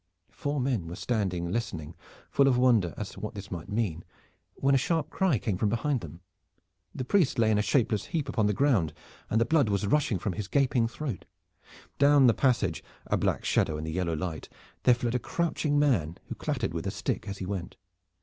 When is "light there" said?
14.15-14.95